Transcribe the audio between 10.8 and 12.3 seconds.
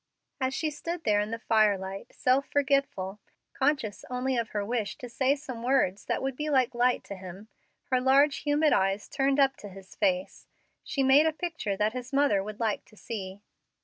she made a picture that his